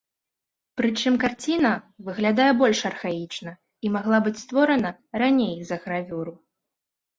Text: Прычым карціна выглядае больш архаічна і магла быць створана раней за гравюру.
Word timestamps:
Прычым 0.79 1.13
карціна 1.23 1.73
выглядае 2.07 2.47
больш 2.63 2.79
архаічна 2.91 3.51
і 3.59 3.87
магла 3.99 4.17
быць 4.31 4.35
створана 4.45 4.89
раней 5.27 5.55
за 5.71 5.81
гравюру. 5.87 6.33